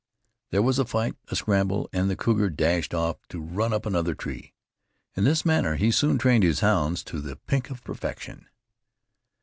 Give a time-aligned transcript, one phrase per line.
[0.49, 4.15] There was a fight, a scramble, and the cougar dashed off to run up another
[4.15, 4.55] tree.
[5.15, 8.47] In this manner, he soon trained his hounds to the pink of perfection.